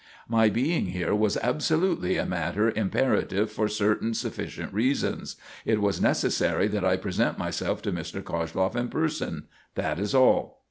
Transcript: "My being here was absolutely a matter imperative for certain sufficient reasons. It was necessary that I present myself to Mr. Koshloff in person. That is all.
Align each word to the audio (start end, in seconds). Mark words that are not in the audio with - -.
"My 0.27 0.49
being 0.49 0.87
here 0.87 1.13
was 1.13 1.37
absolutely 1.43 2.17
a 2.17 2.25
matter 2.25 2.71
imperative 2.71 3.51
for 3.51 3.67
certain 3.67 4.15
sufficient 4.15 4.73
reasons. 4.73 5.35
It 5.63 5.79
was 5.79 6.01
necessary 6.01 6.67
that 6.69 6.83
I 6.83 6.97
present 6.97 7.37
myself 7.37 7.83
to 7.83 7.91
Mr. 7.91 8.23
Koshloff 8.23 8.75
in 8.75 8.87
person. 8.89 9.43
That 9.75 9.99
is 9.99 10.15
all. 10.15 10.57